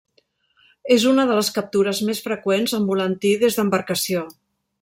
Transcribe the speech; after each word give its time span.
És 0.95 1.05
una 1.09 1.25
de 1.31 1.35
les 1.41 1.51
captures 1.59 2.01
més 2.09 2.23
freqüents 2.29 2.75
amb 2.81 2.93
volantí 2.95 3.37
des 3.47 3.59
d'embarcació. 3.61 4.29